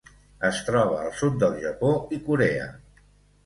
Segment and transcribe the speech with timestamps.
[0.47, 2.69] Es troba al sud del Japó i Corea.